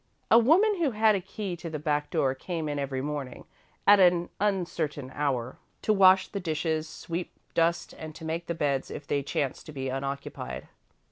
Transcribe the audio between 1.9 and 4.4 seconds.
door came in every morning, at an